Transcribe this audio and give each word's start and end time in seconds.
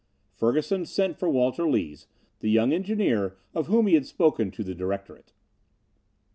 Ferguson 0.31 0.83
sent 0.83 1.15
for 1.15 1.29
Walter 1.29 1.69
Lees, 1.69 2.07
the 2.39 2.49
young 2.49 2.73
engineer 2.73 3.37
of 3.53 3.67
whom 3.67 3.85
he 3.85 3.93
had 3.93 4.07
spoken 4.07 4.49
to 4.49 4.63
the 4.63 4.73
directorate. 4.73 5.31